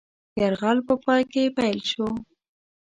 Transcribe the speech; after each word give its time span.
یرغل 0.41 0.77
په 0.87 0.93
پای 1.03 1.21
کې 1.31 1.43
پیل 1.57 1.79
شو. 1.91 2.07